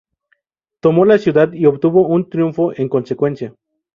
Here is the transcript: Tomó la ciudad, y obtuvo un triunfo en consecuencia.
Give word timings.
Tomó 0.79 1.05
la 1.05 1.19
ciudad, 1.19 1.53
y 1.53 1.67
obtuvo 1.67 2.07
un 2.07 2.27
triunfo 2.27 2.73
en 2.75 2.89
consecuencia. 2.89 3.53